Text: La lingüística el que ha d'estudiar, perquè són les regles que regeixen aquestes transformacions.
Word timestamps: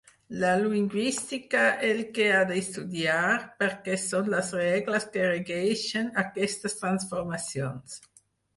La 0.43 0.51
lingüística 0.59 1.65
el 1.89 1.99
que 2.15 2.25
ha 2.37 2.39
d'estudiar, 2.53 3.29
perquè 3.61 3.99
són 4.05 4.33
les 4.37 4.51
regles 4.63 5.07
que 5.13 5.29
regeixen 5.31 6.11
aquestes 6.25 6.81
transformacions. 6.83 8.03